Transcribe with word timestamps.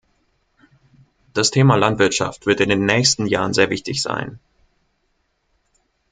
Das 1.35 1.51
Thema 1.51 1.75
Landwirtschaft 1.75 2.47
wird 2.47 2.59
in 2.59 2.69
den 2.69 2.87
nächsten 2.87 3.27
Jahren 3.27 3.53
sehr 3.53 3.69
wichtig 3.69 4.01
sein. 4.01 4.39